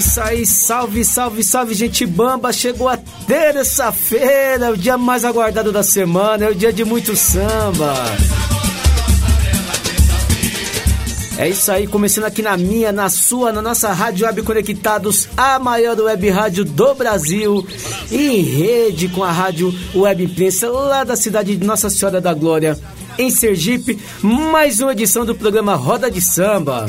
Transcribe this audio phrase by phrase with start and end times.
[0.00, 2.52] Isso aí, salve, salve, salve, gente bamba!
[2.54, 7.94] Chegou a terça-feira, o dia mais aguardado da semana, é o dia de muito samba.
[11.36, 15.58] É isso aí, começando aqui na minha, na sua, na nossa Rádio Web Conectados, a
[15.58, 17.66] maior web rádio do Brasil,
[18.10, 22.78] em rede com a Rádio Web Imprensa, lá da cidade de Nossa Senhora da Glória,
[23.18, 26.88] em Sergipe, mais uma edição do programa Roda de Samba.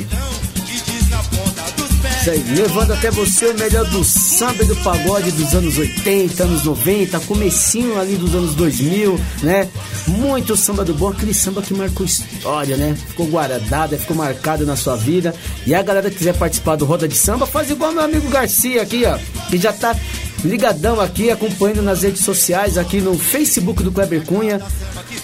[2.30, 6.64] Aí, levando até você o melhor do samba e do pagode dos anos 80, anos
[6.64, 9.68] 90, comecinho ali dos anos 2000, né?
[10.08, 12.96] Muito samba do bom, aquele samba que marcou história, né?
[13.08, 15.34] Ficou guardado, ficou marcado na sua vida.
[15.66, 18.82] E a galera que quiser participar do Roda de Samba, faz igual meu amigo Garcia
[18.82, 19.18] aqui, ó,
[19.50, 19.96] que já tá
[20.44, 24.62] ligadão aqui, acompanhando nas redes sociais, aqui no Facebook do Kleber Cunha.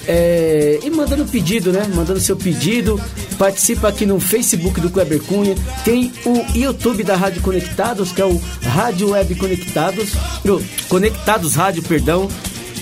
[0.08, 1.86] é, e mandando pedido, né?
[1.94, 3.00] Mandando seu pedido.
[3.38, 5.56] Participa aqui no Facebook do Kleber Cunha.
[5.84, 10.12] Tem o YouTube da Rádio Conectados, que é o Rádio Web Conectados.
[10.88, 12.28] Conectados Rádio, perdão.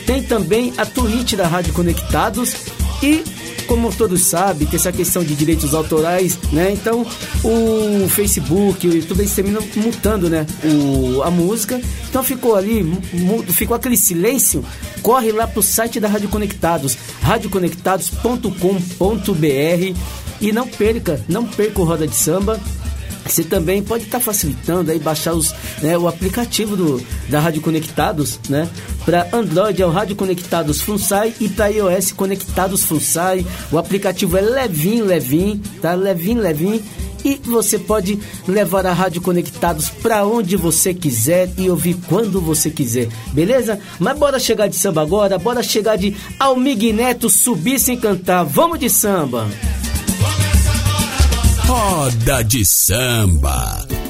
[0.06, 2.56] Tem também a Twitch da Rádio Conectados.
[3.02, 3.24] E
[3.68, 6.72] como todos sabem, tem essa questão de direitos autorais, né?
[6.72, 7.06] Então,
[7.44, 10.46] o Facebook, o YouTube, eles terminam mutando, né?
[10.64, 11.82] O, a música.
[12.10, 12.84] Então ficou ali,
[13.50, 14.64] ficou aquele silêncio.
[15.02, 19.96] Corre lá pro site da Rádio Conectados, radioconectados.com.br
[20.42, 22.60] e não perca, não perca o Roda de Samba.
[23.26, 28.40] Você também pode estar facilitando aí baixar os, né, o aplicativo do, da Rádio Conectados,
[28.48, 28.70] né?
[29.04, 33.46] Para Android é o Rádio Conectados Funsai e para iOS Conectados Funsai.
[33.72, 35.94] O aplicativo é levinho, levinho, tá?
[35.94, 36.82] Levinho, levinho.
[37.24, 42.70] E você pode levar a Rádio Conectados para onde você quiser e ouvir quando você
[42.70, 43.80] quiser, beleza?
[44.00, 48.44] Mas bora chegar de samba agora, bora chegar de Almig Neto subir sem cantar.
[48.44, 49.48] Vamos de samba!
[51.68, 54.05] Roda de Samba.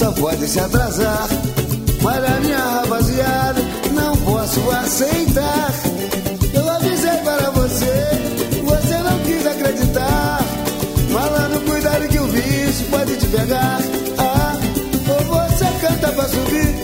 [0.00, 1.28] Só pode se atrasar.
[2.00, 3.60] Mas a minha rapaziada
[3.92, 5.70] não posso aceitar.
[6.54, 7.94] Eu avisei para você,
[8.64, 10.40] você não quis acreditar.
[11.12, 13.78] Falando, cuidado que o bicho pode te pegar.
[14.16, 14.56] Ah,
[15.06, 16.74] ou você canta pra subir,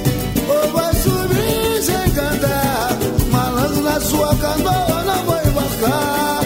[0.50, 2.99] ou vai subir sem cantar.
[3.31, 6.41] Malandro na sua canoa, não vou embarcar.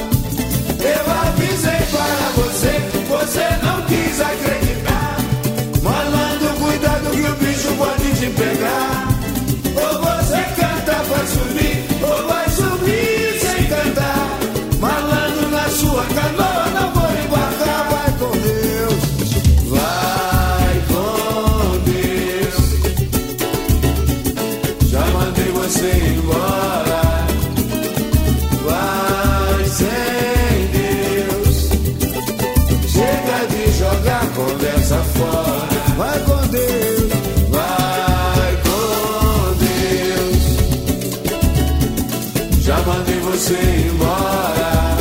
[0.78, 2.78] Eu avisei para você,
[3.08, 4.59] você não quis acreditar.
[43.40, 43.54] Você
[43.88, 44.98] embora.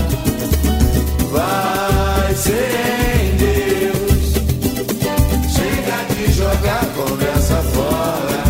[1.32, 4.34] Vai sem Deus.
[5.54, 8.44] Chega de jogar conversa fora.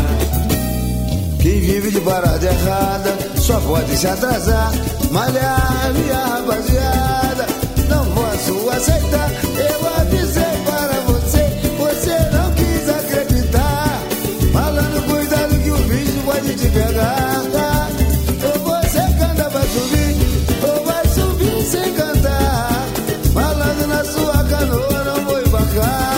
[1.42, 4.72] Quem vive de parada errada só pode se atrasar.
[5.10, 7.48] Malhar, minha rapaziada,
[7.88, 9.32] não posso aceitar.
[9.58, 11.50] Eu avisei para você,
[11.80, 14.04] você não quis acreditar.
[14.54, 17.69] Falando, cuidado que o bicho pode te pegar.
[25.74, 26.09] lugar.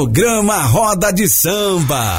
[0.00, 2.16] Programa Roda de Samba.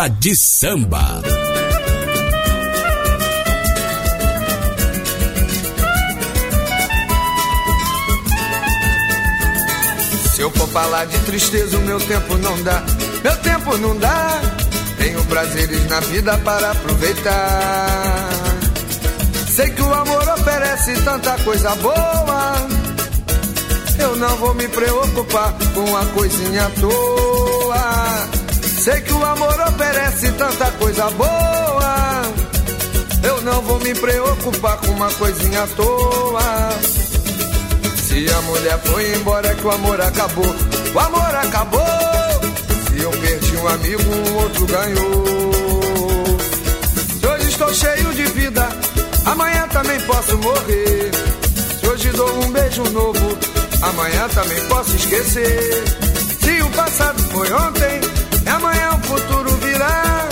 [0.00, 1.20] Roda de Samba.
[10.32, 12.82] Se eu for falar de tristeza, o meu tempo não dá.
[13.22, 14.40] Meu tempo não dá.
[14.96, 18.30] Tenho prazeres na vida para aproveitar.
[19.54, 22.54] Sei que o amor oferece tanta coisa boa.
[23.98, 28.39] Eu não vou me preocupar com a coisinha à toa.
[28.80, 32.22] Sei que o amor oferece tanta coisa boa.
[33.22, 36.70] Eu não vou me preocupar com uma coisinha à toa.
[38.08, 40.56] Se a mulher foi embora, é que o amor acabou.
[40.94, 41.80] O amor acabou.
[42.88, 46.38] Se eu perdi um amigo, um outro ganhou.
[47.20, 48.66] Se hoje estou cheio de vida,
[49.26, 51.10] amanhã também posso morrer.
[51.78, 53.38] Se hoje dou um beijo novo,
[53.82, 55.84] amanhã também posso esquecer.
[56.40, 58.09] Se o passado foi ontem
[58.60, 60.28] amanhã o futuro virá.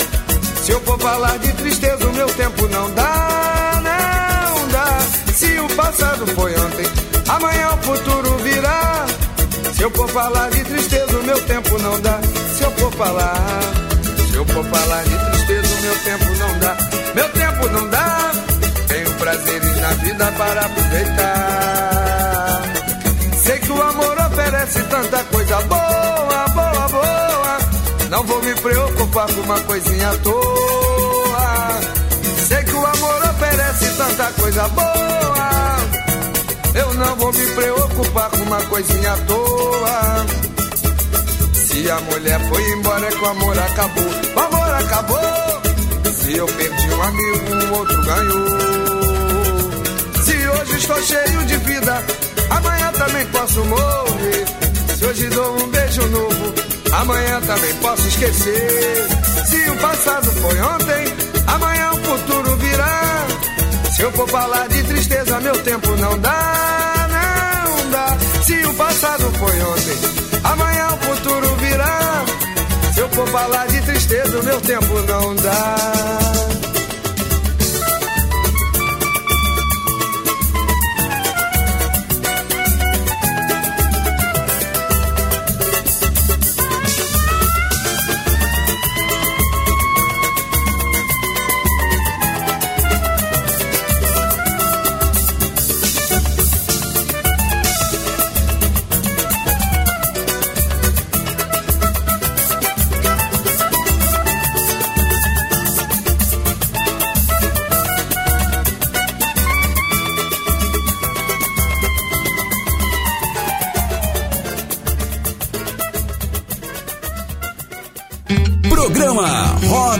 [0.62, 4.98] Se eu for falar de tristeza, o meu tempo não dá, não dá.
[5.34, 6.86] Se o passado foi ontem,
[7.28, 9.06] amanhã o futuro virá.
[9.74, 12.20] Se eu for falar de tristeza, o meu tempo não dá.
[12.56, 13.34] Se eu for falar,
[14.30, 16.76] se eu for falar de tristeza, o meu tempo não dá.
[17.14, 18.32] Meu tempo não dá.
[18.88, 22.62] Tenho prazeres na vida para aproveitar.
[23.42, 25.77] Sei que o amor oferece tanta coisa boa
[28.10, 31.80] não vou me preocupar com uma coisinha à toa.
[32.48, 35.76] Sei que o amor oferece tanta coisa boa.
[36.74, 40.26] Eu não vou me preocupar com uma coisinha à toa.
[41.52, 44.04] Se a mulher foi embora, é que o amor acabou.
[44.34, 45.62] O amor acabou.
[46.14, 48.48] Se eu perdi um amigo, um outro ganhou.
[50.24, 52.02] Se hoje estou cheio de vida,
[52.50, 54.46] amanhã também posso morrer.
[54.96, 56.54] Se hoje dou um beijo novo,
[56.92, 59.06] amanhã também posso esquecer.
[59.46, 61.04] Se o passado foi ontem,
[61.46, 63.26] amanhã o futuro virá.
[63.94, 68.16] Se eu for falar de tristeza, meu tempo não dá, não dá.
[68.44, 69.98] Se o passado foi ontem,
[70.44, 72.24] amanhã o futuro virá.
[72.94, 75.97] Se eu for falar de tristeza, meu tempo não dá.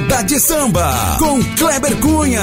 [0.09, 2.43] Roda de Samba com Kleber Cunha.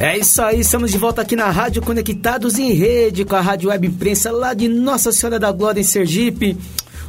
[0.00, 3.68] É isso aí, estamos de volta aqui na Rádio Conectados em Rede com a Rádio
[3.68, 6.56] Web Imprensa lá de Nossa Senhora da Glória em Sergipe.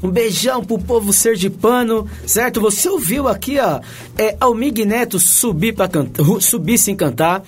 [0.04, 2.60] Um beijão pro povo sergipano, certo?
[2.60, 3.80] Você ouviu aqui, ó,
[4.18, 7.44] é, Almig Neto subir, pra cantar, subir sem cantar.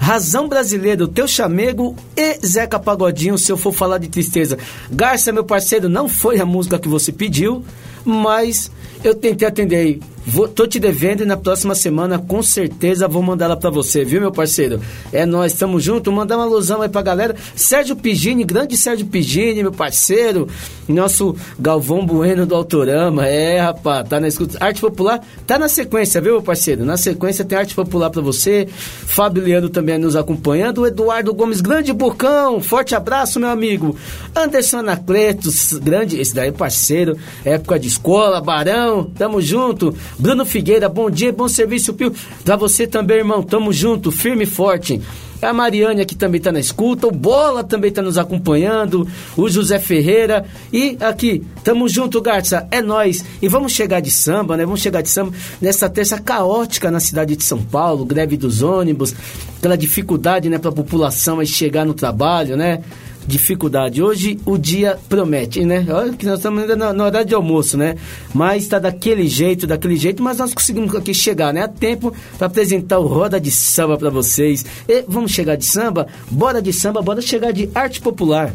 [0.00, 4.58] Razão Brasileira, o Teu Chamego e Zeca Pagodinho, se eu for falar de tristeza.
[4.90, 7.64] Garça, meu parceiro, não foi a música que você pediu,
[8.04, 8.70] mas
[9.02, 9.98] eu tentei atender.
[10.24, 14.04] Vou, tô te devendo e na próxima semana com certeza vou mandar ela pra você,
[14.04, 14.80] viu, meu parceiro?
[15.12, 16.12] É nós, tamo junto.
[16.12, 17.34] Mandar uma alusão aí pra galera.
[17.56, 20.48] Sérgio Pigini, grande Sérgio Pigini, meu parceiro.
[20.88, 23.26] Nosso Galvão Bueno do Autorama.
[23.26, 24.58] É, rapaz, tá na escuta.
[24.60, 26.84] Arte Popular tá na sequência, viu, meu parceiro?
[26.84, 28.68] Na sequência tem Arte Popular pra você.
[28.68, 30.82] Fábio também nos acompanhando.
[30.82, 32.60] O Eduardo Gomes, grande Bocão.
[32.60, 33.96] Forte abraço, meu amigo.
[34.34, 37.16] Anderson Anacletos, grande, esse daí é parceiro.
[37.44, 39.94] Época de escola, Barão, tamo junto.
[40.18, 42.12] Bruno Figueira, bom dia, bom serviço, Pio.
[42.44, 45.00] Pra você também, irmão, tamo junto, firme e forte.
[45.42, 49.76] A Mariane aqui também tá na escuta, o Bola também tá nos acompanhando, o José
[49.80, 50.44] Ferreira.
[50.72, 53.24] E aqui, tamo junto, Garça, é nós.
[53.42, 54.64] E vamos chegar de samba, né?
[54.64, 59.12] Vamos chegar de samba nessa terça caótica na cidade de São Paulo, greve dos ônibus,
[59.58, 62.80] aquela dificuldade, né, pra população aí chegar no trabalho, né?
[63.26, 64.02] Dificuldade.
[64.02, 65.86] Hoje o dia promete, né?
[65.88, 67.96] Olha que nós estamos ainda na, na hora de almoço, né?
[68.34, 71.62] Mas está daquele jeito, daquele jeito, mas nós conseguimos aqui chegar, né?
[71.62, 74.64] A tempo para apresentar o Roda de Samba para vocês.
[74.88, 76.06] E vamos chegar de samba?
[76.30, 78.52] Bora de samba, bora chegar de arte popular.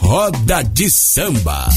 [0.00, 1.68] Roda de Samba.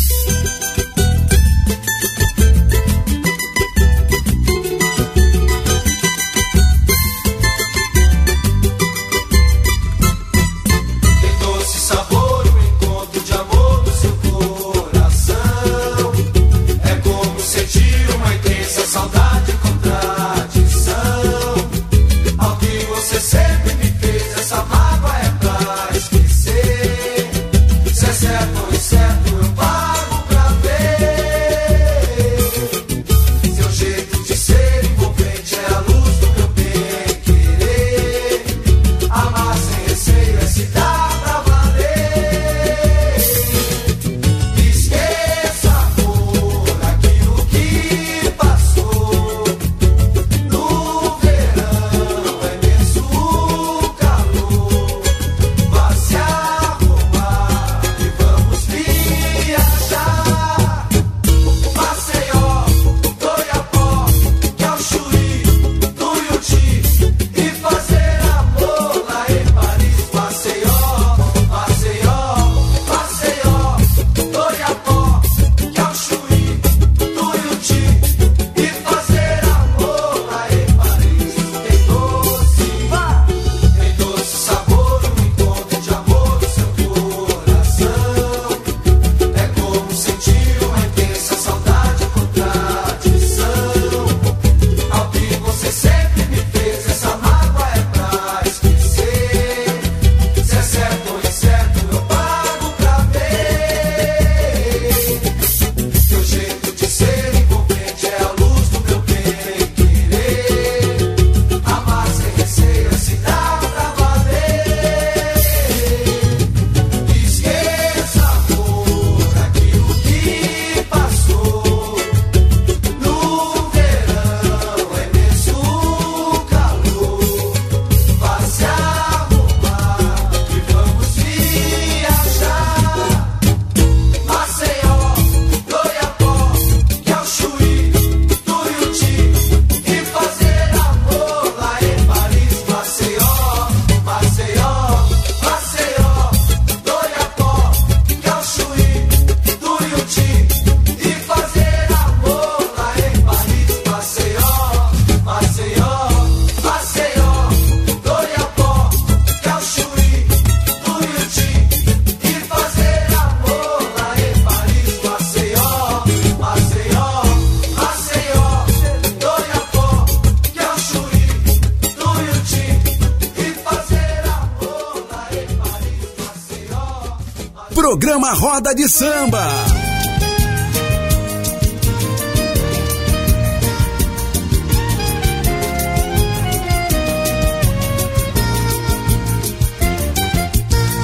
[178.34, 179.46] Roda de Samba.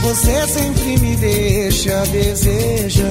[0.04, 3.04] Você sempre me deixa, deseja.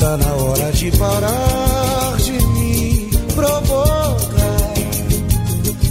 [0.00, 4.74] Tá na hora de parar de me provocar.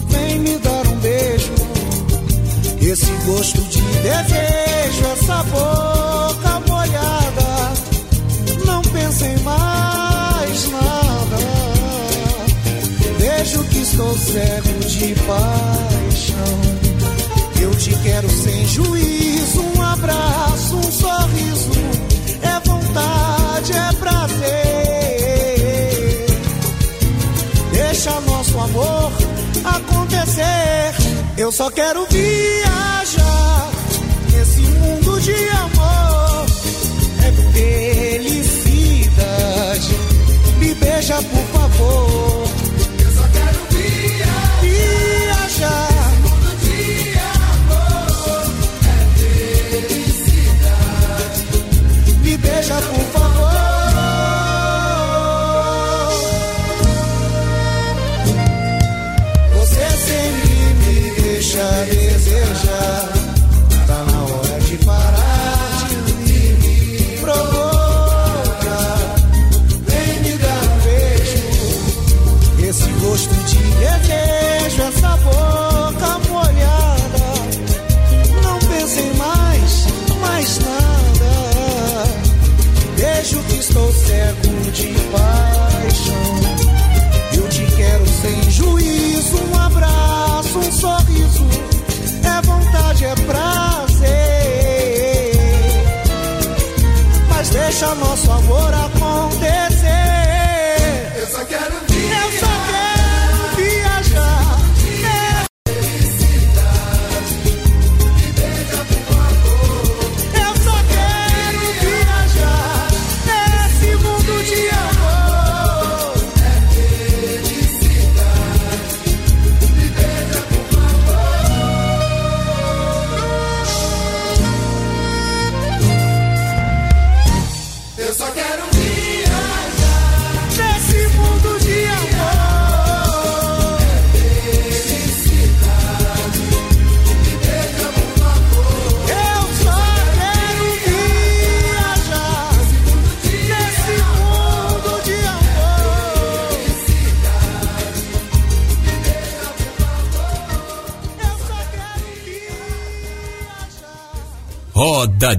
[0.10, 1.53] Vem me dar um beijo.
[2.81, 5.27] Esse gosto de desejo, essa
[13.97, 16.62] estou cego de paixão.
[17.60, 21.71] Eu te quero sem juízo, um abraço, um sorriso.
[22.43, 24.38] É vontade, é prazer.
[27.71, 29.12] Deixa nosso amor
[29.65, 30.93] acontecer.
[31.36, 33.71] Eu só quero viajar
[34.31, 36.45] nesse mundo de amor.
[37.25, 37.31] É
[38.21, 39.17] felicidade.
[40.60, 42.46] Me beija, por favor.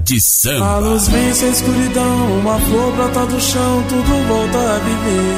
[0.09, 0.79] De A Samba.
[0.79, 5.35] luz vence a escuridão, uma flor brota do chão, tudo volta a viver.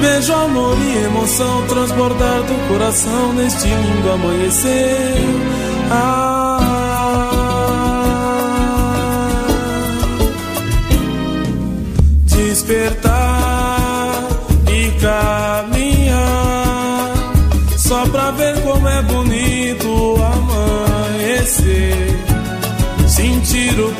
[0.00, 5.14] Vejo amor e emoção transbordar do coração neste lindo amanhecer.
[5.92, 6.58] Ah,
[12.26, 13.17] despertar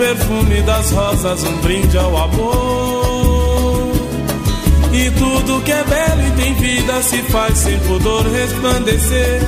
[0.09, 3.93] perfume das rosas, um brinde ao amor.
[4.91, 9.43] E tudo que é belo e tem vida se faz sem pudor resplandecer.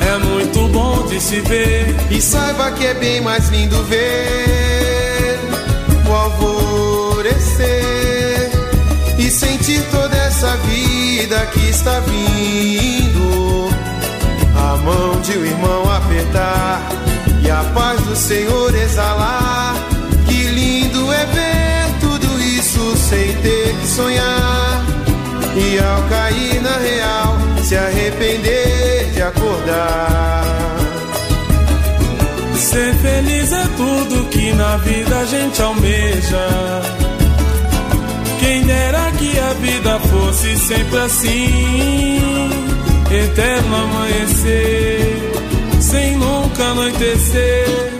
[0.00, 1.96] É muito bom de se ver.
[2.10, 5.36] E saiba que é bem mais lindo ver
[6.08, 7.66] o alvorecer
[9.18, 13.68] e sentir toda essa vida que está vindo.
[14.56, 16.88] A mão de um irmão apertar
[17.42, 19.77] e a paz do Senhor exalar.
[23.08, 24.84] Sem ter que sonhar.
[25.56, 30.44] E ao cair na real, se arrepender de acordar.
[32.54, 36.48] Ser feliz é tudo que na vida a gente almeja.
[38.38, 42.50] Quem dera que a vida fosse sempre assim,
[43.10, 45.32] eterno amanhecer,
[45.80, 47.92] sem nunca anoitecer.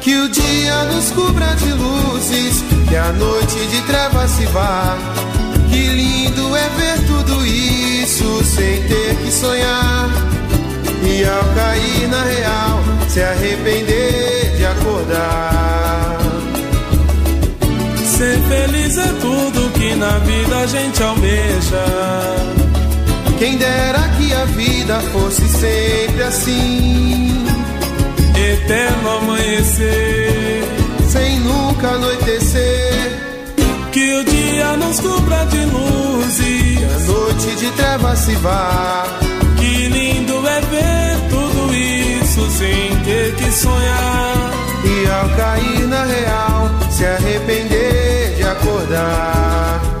[0.00, 4.96] Que o dia nos cubra de luzes, que a noite de trevas se vá.
[5.70, 10.10] Que lindo é ver tudo isso sem ter que sonhar.
[11.02, 16.18] E ao cair na real, se arrepender de acordar.
[18.16, 22.54] Ser feliz é tudo que na vida a gente almeja.
[23.38, 27.44] Quem dera que a vida fosse sempre assim,
[28.36, 30.63] Eterno amanhecer,
[31.14, 32.92] sem nunca anoitecer.
[33.92, 39.06] Que o dia nos cubra de luz Que a e noite de trevas se vá.
[39.56, 44.50] que lindo é ver tudo isso sem ter que sonhar.
[44.84, 49.93] E ao cair na real, se arrepender de acordar.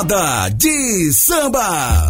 [0.00, 2.09] Roda de samba.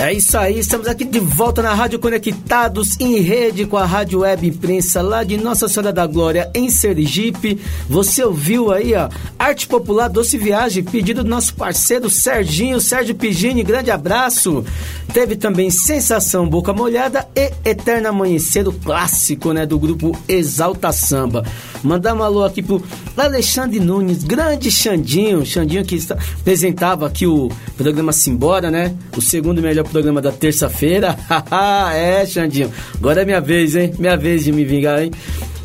[0.00, 4.20] É isso aí, estamos aqui de volta na Rádio Conectados em rede com a Rádio
[4.20, 7.60] Web Imprensa lá de Nossa Senhora da Glória em Sergipe.
[7.86, 13.62] Você ouviu aí, ó, Arte Popular Doce Viagem, pedido do nosso parceiro Serginho, Sérgio Pigini,
[13.62, 14.64] grande abraço.
[15.12, 21.44] Teve também Sensação Boca Molhada e Eterno Amanhecer, o clássico, né, do grupo Exalta Samba.
[21.82, 22.82] Mandar um alô aqui pro
[23.16, 25.98] Alexandre Nunes, grande Xandinho, Xandinho que
[26.38, 28.94] apresentava aqui o programa Simbora, né?
[29.14, 31.16] O segundo melhor programa da terça-feira.
[31.94, 32.72] é, Xandinho.
[32.96, 33.92] Agora é minha vez, hein?
[33.98, 35.10] Minha vez de me vingar, hein?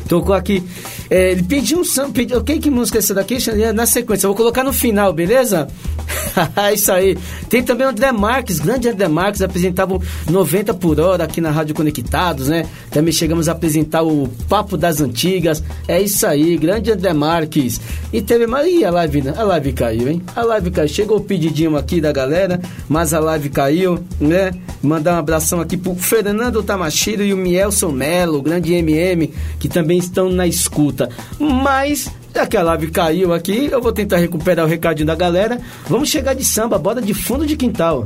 [0.08, 0.62] Tocou aqui.
[1.10, 2.12] É, ele pediu um samba.
[2.12, 3.38] Pediu, ok, que música é essa daqui?
[3.74, 4.26] Na sequência.
[4.26, 5.68] Eu vou colocar no final, beleza?
[6.72, 7.16] Isso aí.
[7.48, 11.74] Tem também o André Marques, grande André Marques, apresentavam 90 por hora aqui na Rádio
[11.74, 12.66] Conectados, né?
[12.90, 15.62] Também chegamos a apresentar o Papo das Antigas.
[15.88, 17.80] É isso aí, grande André Marques.
[18.12, 18.66] E teve mais.
[18.66, 19.34] Ih, a live, né?
[19.36, 20.22] a live caiu, hein?
[20.34, 20.88] A live caiu.
[20.88, 24.52] Chegou o pedidinho aqui da galera, mas a live caiu, né?
[24.82, 29.98] Mandar um abração aqui pro Fernando Tamashiro e o Mielson Melo, grande MM, que também
[29.98, 30.95] estão na escuta.
[31.38, 32.10] Mas
[32.46, 35.60] que a live caiu aqui, eu vou tentar recuperar o recadinho da galera.
[35.88, 38.04] Vamos chegar de samba, bora de fundo de quintal.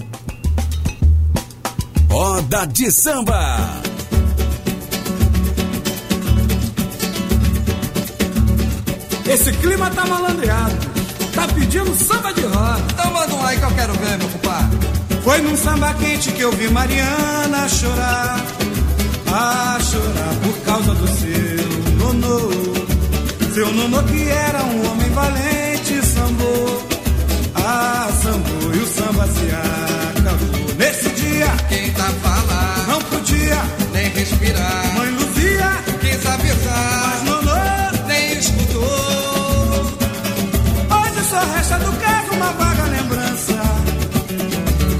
[2.08, 3.80] Roda de samba.
[9.28, 10.74] Esse clima tá malandreado.
[11.34, 12.82] Tá pedindo samba de roda.
[12.92, 14.78] Então manda um aí que eu quero ver, meu compadre.
[15.22, 18.44] Foi num samba quente que eu vi Mariana chorar.
[19.32, 21.49] A chorar por causa do seu.
[23.54, 26.86] Seu nonô que era um homem valente, sambou.
[27.54, 30.74] Ah, sambou e o samba se acabou.
[30.78, 33.58] Nesse dia Quem tá falando, não podia.
[33.92, 34.94] nem respirar.
[34.96, 38.06] Mãe Luzia, Quis avisar, mas nonô.
[38.06, 38.82] nem escutou.
[40.96, 43.62] Hoje só resta do caso uma vaga lembrança.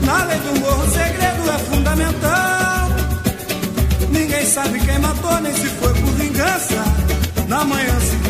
[0.05, 2.89] Na lei do morro, o segredo é fundamental.
[4.11, 6.85] Ninguém sabe quem matou, nem se foi por vingança.
[7.49, 8.30] Na manhã seguinte,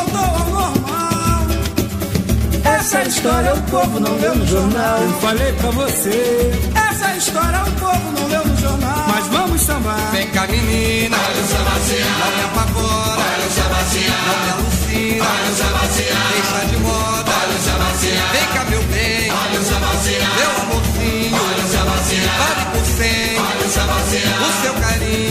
[0.00, 1.46] voltou ao normal.
[2.64, 5.02] Essa história o povo não leu no jornal.
[5.02, 6.50] Eu falei pra você.
[6.74, 9.04] Essa história o povo não leu no jornal.
[9.08, 10.10] Mas vamos sambar.
[10.12, 12.06] Vem cá, menina, olha o sabaciá.
[12.20, 14.16] Não me apavora, olha o sabaciá.
[14.26, 16.18] Não me alucina, olha o sabaciá.
[16.32, 18.24] Deixa de moda, olha o sabaciá.
[18.32, 20.28] Vem cá, meu bem, olha o sabaciá.
[20.36, 22.32] Meu amorzinho, olha o sabaciá.
[22.40, 24.30] Vale por cem, olha o sabaciá.
[24.40, 25.29] O seu carinho,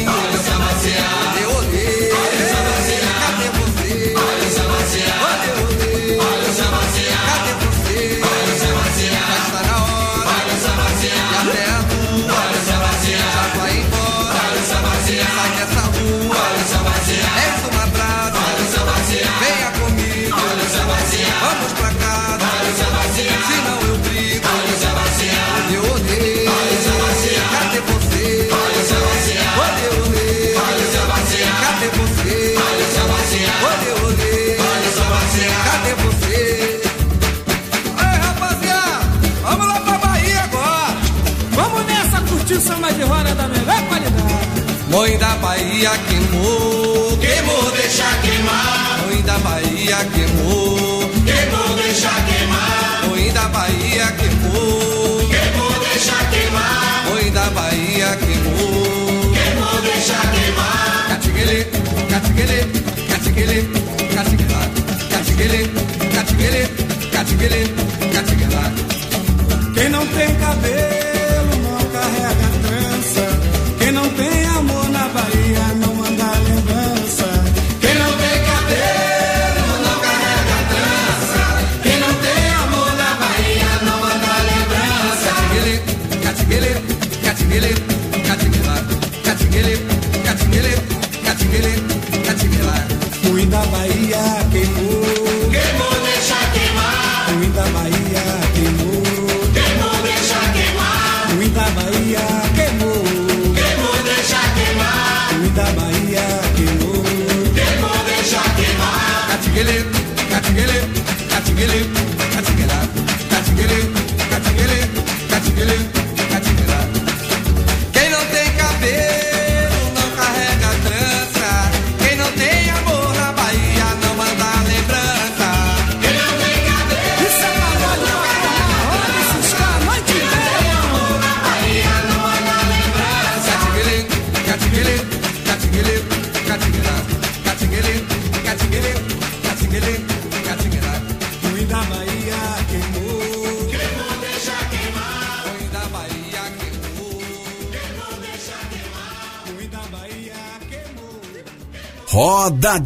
[45.80, 49.00] Bahia queimou, queimou, deixa queimar.
[49.08, 53.08] Mãe da Bahia queimou, queimou, deixa queimar.
[53.08, 57.06] Mãe da Bahia queimou, queimou, deixa queimar.
[57.10, 61.08] Mãe da Bahia queimou, queimou, deixa queimar.
[61.12, 61.64] Catiguele,
[62.10, 62.66] catiguele,
[63.08, 63.70] catiguele,
[64.14, 64.72] catiguela,
[65.10, 65.72] catiguele,
[66.14, 66.68] catiguele,
[67.14, 67.74] catiguele,
[68.14, 68.74] catiguela.
[69.74, 71.09] Quem não tem cabelo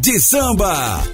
[0.04, 1.13] de samba.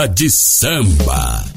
[0.00, 1.49] Roda de Samba.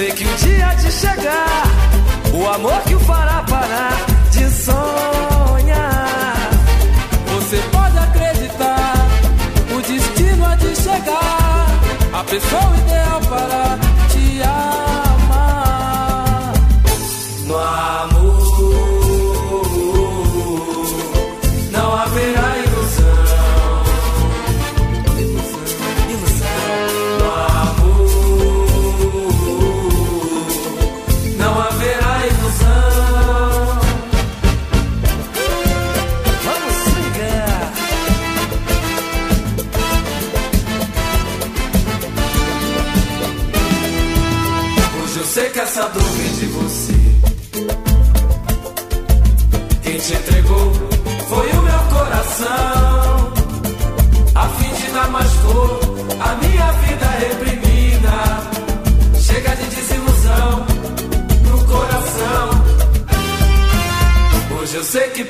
[0.00, 1.62] Sei que o dia de chegar.
[2.32, 3.92] O amor que o fará parar
[4.30, 5.09] de sonhar.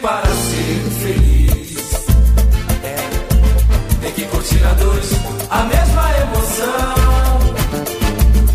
[0.01, 2.07] Para ser feliz
[2.83, 2.97] é,
[4.01, 5.11] tem que curtir a dois
[5.51, 7.41] a mesma emoção.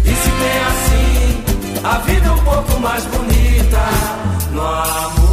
[0.03, 1.43] E se tem assim,
[1.83, 3.79] a vida é um pouco mais bonita
[4.53, 5.24] no amor.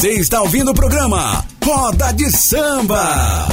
[0.00, 3.46] Você está ouvindo o programa Roda de Samba.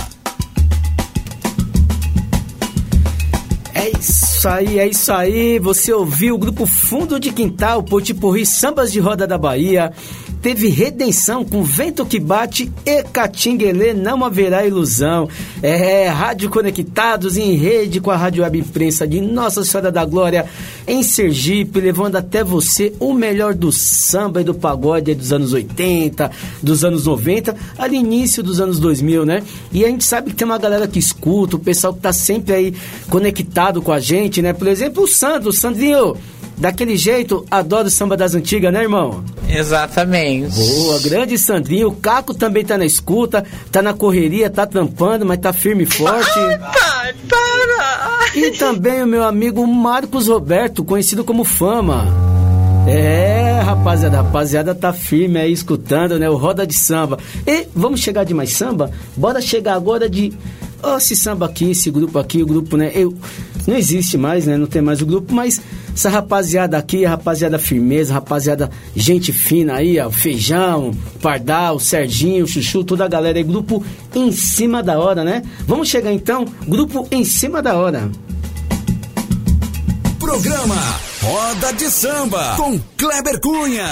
[3.73, 5.59] É isso aí, é isso aí.
[5.59, 9.91] Você ouviu o grupo Fundo de Quintal, Potipurri Sambas de Roda da Bahia.
[10.41, 15.27] Teve Redenção com Vento que Bate e Catinguelê, Não Haverá Ilusão.
[15.61, 20.45] É, Rádio Conectados em rede com a Rádio Web Imprensa de Nossa Senhora da Glória
[20.87, 26.31] em Sergipe, levando até você o melhor do samba e do pagode dos anos 80,
[26.61, 29.43] dos anos 90, ali início dos anos 2000, né?
[29.71, 32.53] E a gente sabe que tem uma galera que escuta, o pessoal que tá sempre
[32.53, 32.73] aí
[33.09, 34.53] conectado com a gente, né?
[34.53, 36.15] Por exemplo, o Sandro, o Sandrinho,
[36.57, 39.23] daquele jeito, adora o samba das antigas, né, irmão?
[39.47, 40.55] Exatamente.
[40.55, 41.89] Boa, grande Sandrinho.
[41.89, 45.85] O Caco também tá na escuta, tá na correria, tá trampando, mas tá firme e
[45.85, 46.33] forte.
[46.33, 48.35] Pai, para!
[48.35, 52.05] E também o meu amigo Marcos Roberto, conhecido como Fama.
[52.87, 56.29] É, rapaziada, rapaziada tá firme aí escutando, né?
[56.29, 57.19] O Roda de Samba.
[57.45, 58.91] E vamos chegar de mais samba?
[59.15, 60.31] Bora chegar agora de
[60.81, 62.91] Ó, esse samba aqui, esse grupo aqui, o grupo, né?
[62.93, 63.15] Eu,
[63.65, 64.57] não existe mais, né?
[64.57, 65.59] Não tem mais o grupo, mas
[65.93, 72.83] essa rapaziada aqui, a rapaziada firmeza, rapaziada gente fina aí, ó, Feijão, Pardal, Serginho, Chuchu,
[72.83, 75.41] toda a galera aí, grupo em cima da hora, né?
[75.65, 78.09] Vamos chegar então, grupo em cima da hora.
[80.19, 80.75] Programa
[81.21, 83.87] Roda de Samba com Kleber Cunha.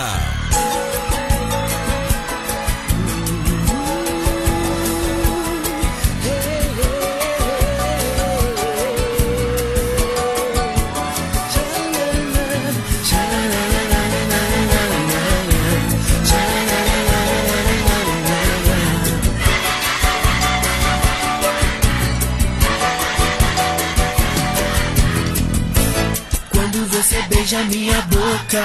[27.46, 28.64] Beija minha boca,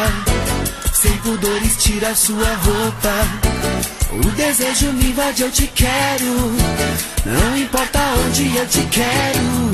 [0.95, 3.13] sem pudores tira sua roupa.
[4.11, 6.51] O desejo me invade, eu te quero.
[7.27, 9.71] Não importa onde eu te quero.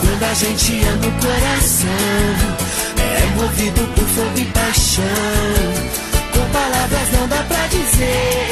[0.00, 1.88] Quando a gente ama o coração,
[2.98, 5.04] é movido por fogo e paixão.
[6.32, 8.48] Com palavras não dá pra dizer.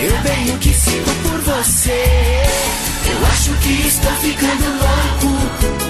[0.00, 2.06] Eu bem o que sinto por você.
[3.04, 5.87] Eu acho que estou ficando louco.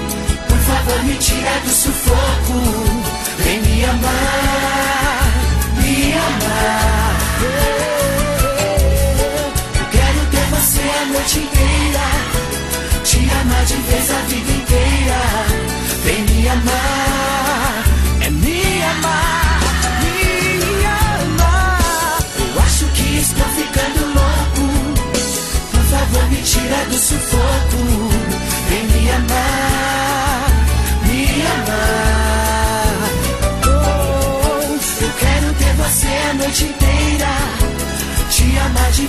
[0.88, 2.54] Favor, me tira do sufoco.
[3.38, 5.32] Vem me amar,
[5.76, 7.16] me amar.
[9.78, 12.08] Eu quero ter você a noite inteira.
[13.04, 15.47] Te amar de vez a vida inteira.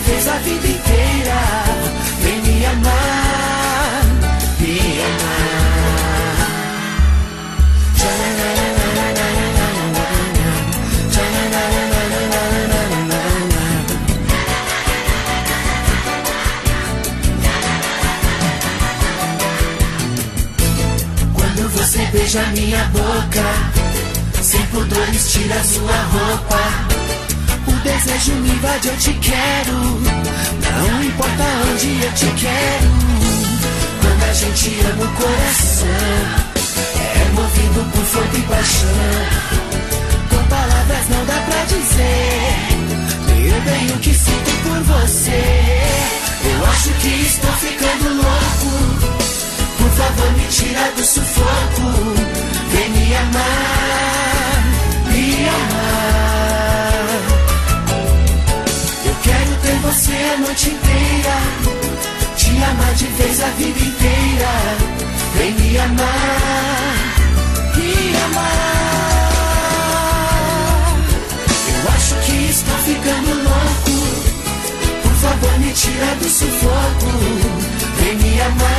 [0.10, 1.40] Vez a vida inteira.
[2.22, 4.04] Vem me amar,
[4.60, 5.40] me amar.
[21.72, 23.44] Você beija minha boca,
[24.42, 26.89] sem pudores tira sua roupa.
[27.90, 29.74] Desejo me invade, eu te quero.
[29.74, 32.92] Não importa onde eu te quero.
[34.00, 35.88] Quando a gente ama o coração,
[36.94, 38.90] é movido por fogo e paixão.
[40.30, 42.78] Com palavras não dá pra dizer.
[43.48, 45.82] Eu bem o que sinto por você.
[46.46, 48.72] Eu acho que estou ficando louco.
[49.80, 51.90] Por favor, me tira do sufoco.
[52.70, 54.64] Vem me amar,
[55.08, 56.29] me amar.
[59.90, 61.36] Você a noite inteira.
[62.38, 64.52] Te amar de vez a vida inteira.
[65.36, 67.16] Vem me amar,
[67.76, 68.60] me amar.
[71.74, 73.96] Eu acho que estou ficando louco.
[75.04, 77.10] Por favor, me tira do sufoco.
[77.98, 78.79] Vem me amar,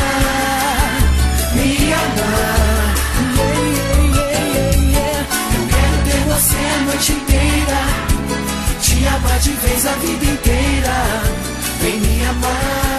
[9.40, 11.22] de vez a vida inteira.
[11.80, 12.90] Vem me amar.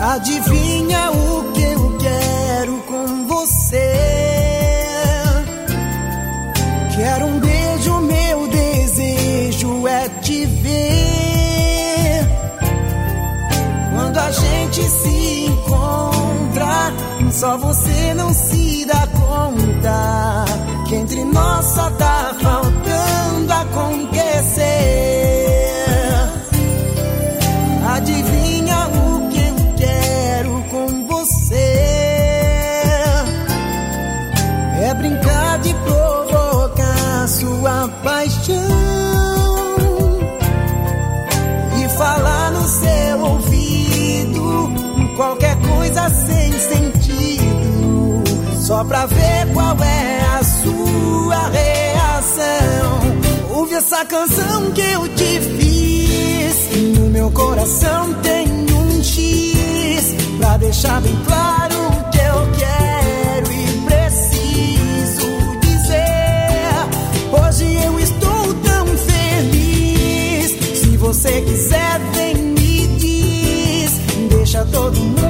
[0.00, 1.25] Adivinha o
[17.36, 20.44] só você não se dá conta
[20.88, 24.15] que entre nós só tá faltando acontecer.
[48.76, 53.00] Só pra ver qual é a sua reação.
[53.56, 61.00] Ouve essa canção que eu te fiz, no meu coração tem um X pra deixar
[61.00, 65.26] bem claro o que eu quero e preciso
[65.62, 66.76] dizer.
[67.32, 70.50] Hoje eu estou tão feliz.
[70.80, 73.92] Se você quiser, vem me diz.
[74.28, 75.25] Deixa todo mundo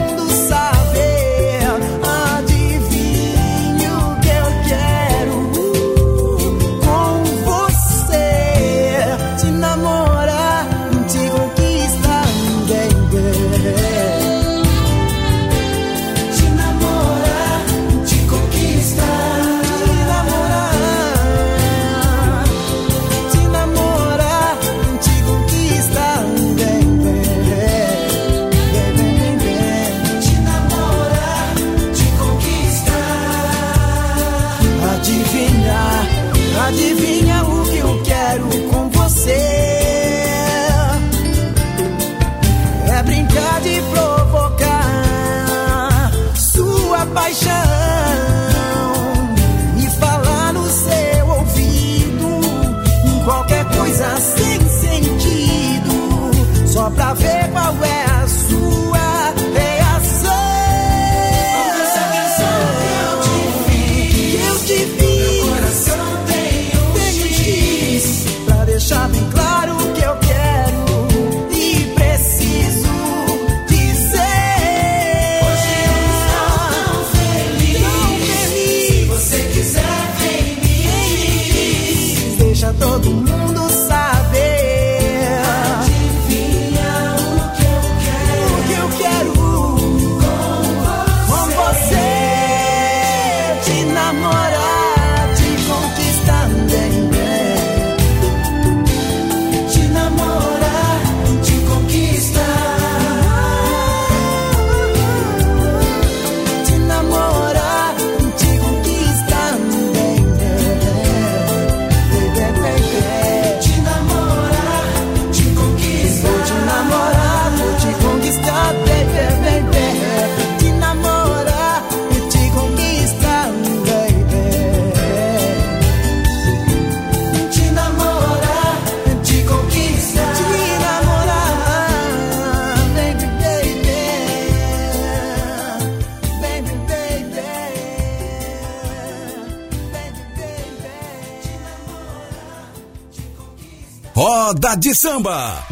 [144.78, 145.62] de Samba.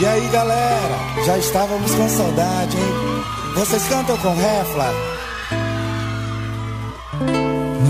[0.00, 3.54] E aí galera, já estávamos com saudade, hein?
[3.54, 4.92] Vocês cantam com refla?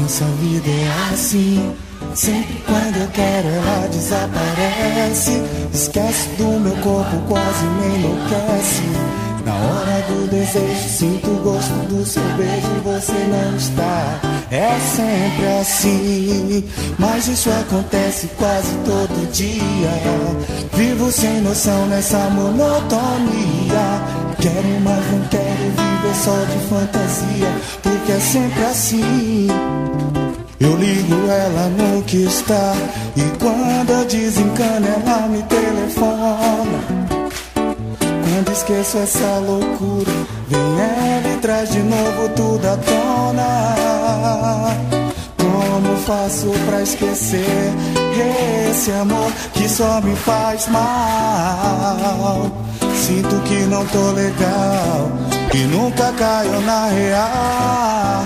[0.01, 1.74] Nossa vida é assim.
[2.14, 5.43] Sempre quando eu quero ela desaparece.
[5.72, 8.83] Esquece do meu corpo, quase me enlouquece.
[9.47, 14.32] Na hora do desejo, sinto o gosto do seu beijo e você não está.
[14.53, 16.63] É sempre assim,
[16.99, 19.57] mas isso acontece quase todo dia.
[20.75, 22.69] Vivo sem noção nessa monotonia.
[24.39, 27.49] Quero, mas não quero viver só de fantasia,
[27.83, 29.49] porque é sempre assim.
[30.61, 32.75] Eu ligo ela que está
[33.17, 36.79] E quando eu desencano ela me telefona
[37.55, 40.13] Quando esqueço essa loucura
[40.49, 43.82] Vem ela e traz de novo tudo à tona
[45.37, 47.73] Como faço pra esquecer
[48.70, 52.51] Esse amor que só me faz mal
[52.95, 55.11] Sinto que não tô legal
[55.55, 58.23] E nunca caio na real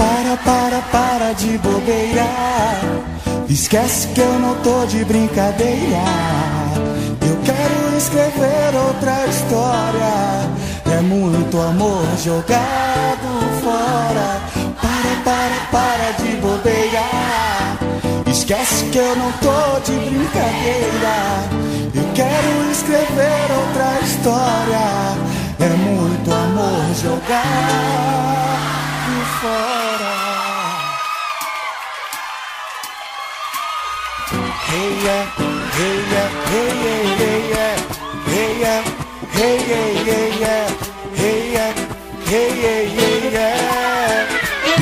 [0.00, 2.26] para, para, para de bobeira.
[3.48, 6.04] Esquece que eu não tô de brincadeira.
[7.20, 10.59] Eu quero escrever outra história.
[10.92, 13.28] É muito amor jogado
[13.62, 14.40] fora.
[14.82, 17.06] Para, para, para de bobeira.
[18.26, 21.48] Esquece que eu não tô de brincadeira.
[21.94, 25.16] Eu quero escrever outra história.
[25.60, 27.30] É muito amor jogado
[29.40, 30.10] fora.
[34.72, 35.26] Hey yeah,
[35.76, 37.76] hey yeah, hey yeah, hey yeah,
[38.28, 40.68] hey yeah, hey yeah, hey yeah,
[41.14, 41.72] hey yeah,
[42.26, 44.26] hey yeah, hey yeah.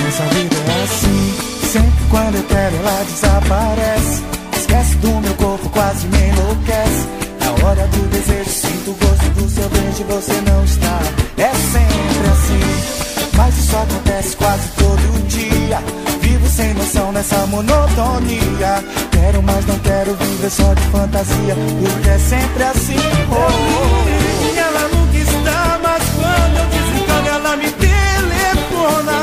[0.04, 1.34] Nossa vida é assim,
[1.72, 4.22] sempre quando eu quero ela desaparece.
[4.56, 7.06] Esquece do meu corpo, quase me enlouquece.
[7.40, 11.00] Na hora do desejo sinto o gosto do seu beijo você não está.
[11.36, 13.07] É sempre assim.
[13.38, 15.80] Mas isso acontece quase todo dia.
[16.20, 18.84] Vivo sem noção nessa monotonia.
[19.12, 21.54] Quero, mas não quero viver só de fantasia.
[21.54, 22.96] Porque é sempre assim.
[23.30, 24.58] Oh, oh, oh.
[24.58, 29.22] Ela nunca está, mas quando eu desencano, ela me telefona.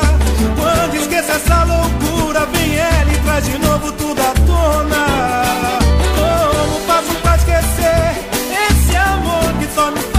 [0.55, 5.05] Quando esqueço essa loucura, vem ela e traz de novo tudo à tona.
[6.16, 8.30] Como faço pra esquecer
[8.72, 10.14] esse amor que só me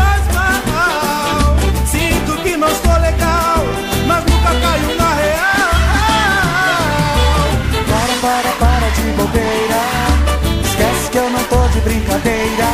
[12.26, 12.66] brincadeira.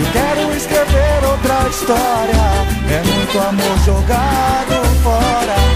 [0.00, 2.32] Eu quero escrever outra história.
[2.90, 5.71] É muito amor jogado fora.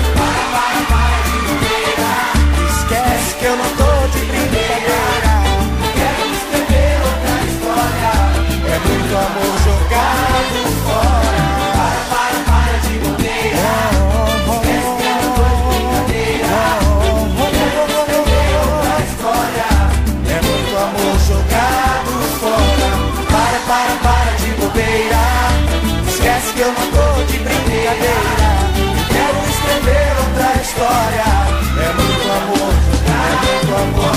[33.76, 34.15] one.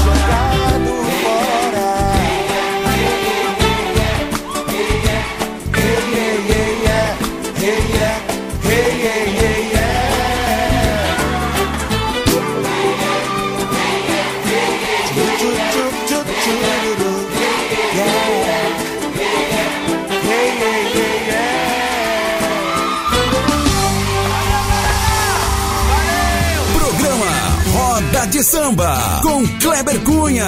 [28.43, 30.45] Samba com Kleber Cunha.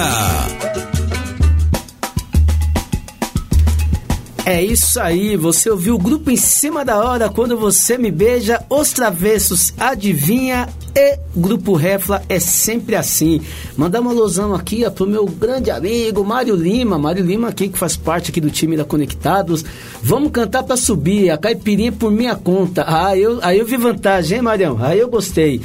[4.44, 8.64] É isso aí, você ouviu o grupo em cima da hora quando você me beija,
[8.68, 13.40] os travessos adivinha e grupo Refla é sempre assim.
[13.76, 17.78] Mandar uma alusão aqui ó, pro meu grande amigo Mário Lima, Mário Lima aqui que
[17.78, 19.64] faz parte aqui do time da Conectados.
[20.02, 22.84] Vamos cantar pra subir, a caipirinha por minha conta.
[22.86, 24.78] Ah, eu, aí eu vi vantagem, hein, Marião?
[24.82, 25.60] Aí eu gostei.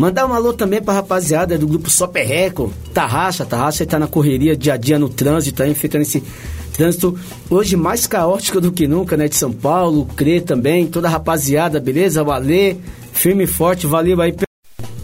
[0.00, 4.56] Mandar um alô também pra rapaziada do grupo Só Perreco, Tarraxa, Tarraxa tá na correria
[4.56, 6.24] dia a dia no trânsito, aí enfrentando esse
[6.72, 7.18] trânsito
[7.50, 9.28] hoje mais caótico do que nunca, né?
[9.28, 12.22] De São Paulo, Crê também, toda a rapaziada, beleza?
[12.22, 12.78] Alê,
[13.12, 14.34] firme e forte, valeu aí,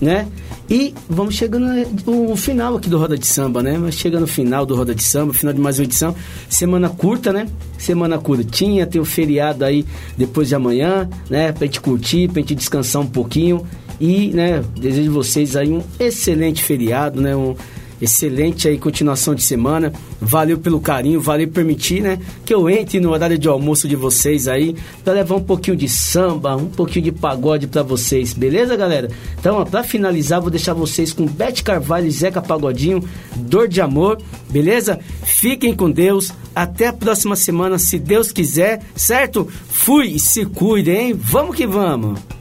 [0.00, 0.26] né?
[0.70, 1.66] E vamos chegando
[2.06, 3.76] no final aqui do Roda de Samba, né?
[3.76, 6.16] Mas chega no final do Roda de Samba, final de mais uma edição.
[6.48, 7.46] Semana curta, né?
[7.76, 9.84] Semana curtinha, tem o feriado aí
[10.16, 11.52] depois de amanhã, né?
[11.52, 13.62] Pra gente curtir, pra gente descansar um pouquinho.
[14.00, 17.34] E, né, desejo vocês aí um excelente feriado, né?
[17.34, 17.54] Um,
[18.00, 19.92] Excelente aí continuação de semana.
[20.20, 22.18] Valeu pelo carinho, valeu permitir, né?
[22.44, 25.88] Que eu entre no horário de almoço de vocês aí para levar um pouquinho de
[25.88, 29.10] samba, um pouquinho de pagode para vocês, beleza, galera?
[29.38, 33.02] Então, ó, pra finalizar, vou deixar vocês com Bete Carvalho e Zeca Pagodinho,
[33.34, 34.20] Dor de Amor,
[34.50, 34.98] beleza?
[35.24, 36.32] Fiquem com Deus.
[36.54, 39.48] Até a próxima semana, se Deus quiser, certo?
[39.68, 41.14] Fui e se cuidem, hein?
[41.14, 42.35] Vamos que vamos!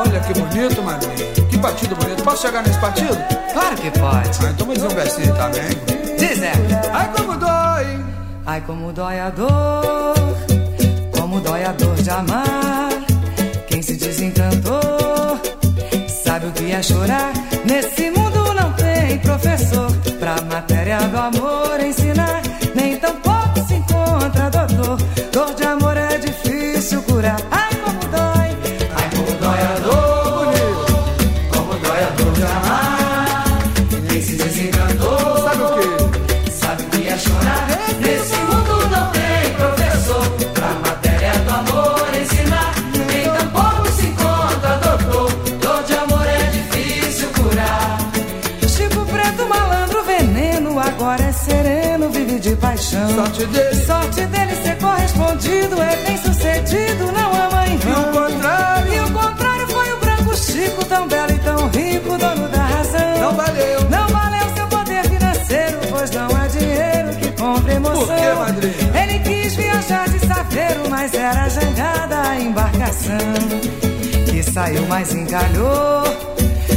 [0.00, 1.32] Olha que bonito, madrinha.
[1.50, 2.22] Que batido bonito.
[2.22, 3.18] Posso chegar nesse batido?
[3.52, 4.46] Claro que pode.
[4.46, 6.16] Ah, então vou dizer um versinho também.
[6.18, 6.52] Diz, né?
[6.90, 8.04] Ai, como dói.
[8.46, 10.14] Ai, como dói a dor.
[11.18, 12.92] Como dói a dor de amar.
[13.68, 15.38] Quem se desencantou
[16.08, 17.32] sabe o que é chorar.
[17.66, 22.40] Nesse mundo não tem professor pra matéria do amor ensinar.
[22.74, 24.96] Nem tampouco se encontra doutor.
[25.30, 27.36] Dor de amor é difícil curar.
[27.50, 27.69] Ai,
[68.94, 73.16] Ele quis viajar de saveiro, mas era jangada a embarcação.
[74.30, 76.04] Que saiu, mas encalhou.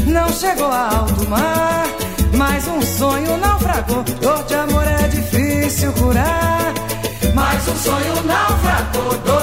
[0.06, 1.86] Não chegou a alto mar,
[2.34, 4.04] mas um sonho naufragou.
[4.22, 6.74] Dor de amor é difícil curar.
[7.34, 9.18] Mas um sonho naufragou.
[9.26, 9.43] Dor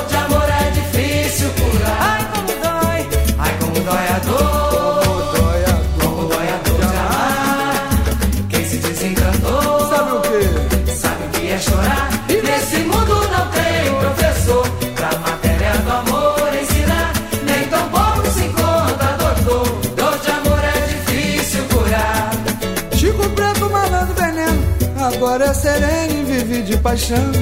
[25.61, 27.33] sereno e vive de paixão.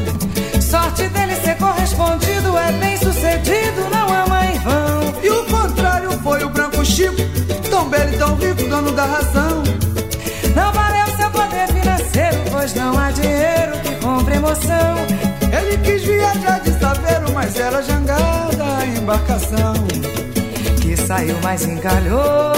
[0.60, 5.22] Sorte dele ser correspondido é bem sucedido, não ama em vão.
[5.22, 7.16] E o contrário foi o branco Chico.
[7.70, 9.62] Tão belo e tão rico, dono da razão.
[10.54, 14.96] Não valeu seu poder financeiro, pois não há dinheiro que compre emoção.
[15.56, 19.74] Ele quis viajar de saveiro, mas era jangada a embarcação.
[20.82, 22.52] que saiu, mas encalhou.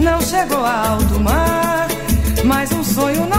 [0.00, 1.88] Não chegou a alto mar,
[2.44, 3.35] mas um sonho naufragou.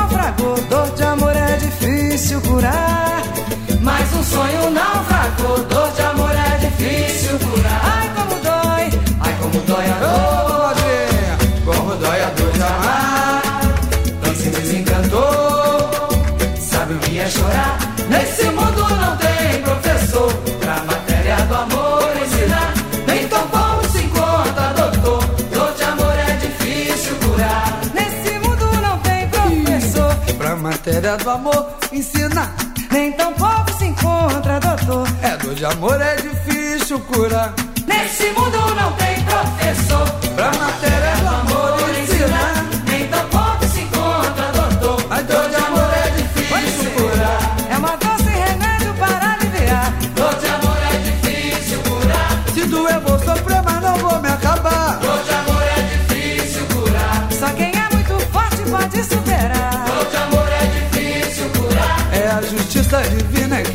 [31.18, 32.54] Do amor ensinar.
[32.92, 35.08] Nem tão pouco se encontra doutor.
[35.22, 37.54] É dor de amor é difícil curar.
[37.86, 40.08] Nesse mundo não tem professor.
[40.36, 41.07] Pra matéria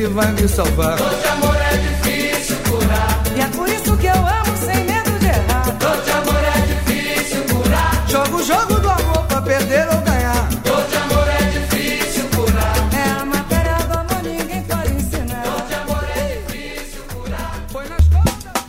[0.03, 0.97] que vai me salvar.
[0.97, 3.23] Dor de amor é difícil curar.
[3.37, 5.71] E é por isso que eu amo sem medo de errar.
[5.79, 8.05] Dor de amor é difícil curar.
[8.09, 10.49] Joga o jogo do amor pra perder ou ganhar.
[10.65, 12.89] Dor de amor é difícil curar.
[12.93, 15.45] É a matéria do amor, ninguém pode ensinar.
[15.45, 17.65] Dor de amor é difícil curar.
[17.71, 18.63] Foi nas costas.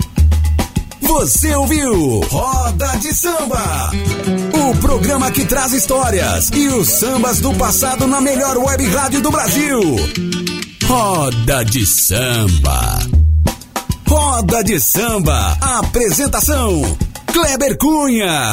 [1.01, 3.89] Você ouviu Roda de Samba.
[4.53, 9.31] O programa que traz histórias e os sambas do passado na melhor web rádio do
[9.31, 9.81] Brasil.
[10.95, 12.99] Roda de Samba.
[14.07, 15.57] Roda de Samba.
[15.59, 16.83] Apresentação:
[17.25, 18.41] Kleber Cunha.